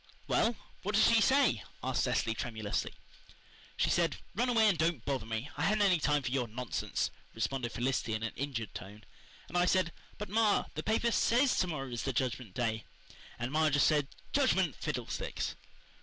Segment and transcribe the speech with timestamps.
[0.25, 2.91] "Well, what does she say?" asked Cecily tremulously.
[3.77, 5.51] "She said, 'Run away and don't bother me.
[5.55, 9.03] I haven't any time for your nonsense.'" responded Felicity in an injured tone.
[9.47, 12.83] "And I said, 'But, ma, the paper SAYS to morrow is the Judgment Day,'
[13.37, 15.53] and ma just said 'Judgment Fiddlesticks!